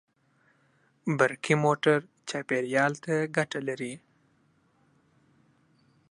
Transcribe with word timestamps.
برقي 1.19 1.55
موټر 1.63 1.97
چاپېریال 2.29 2.93
ته 3.03 3.13
ګټه 3.35 3.59
لري. 3.67 3.93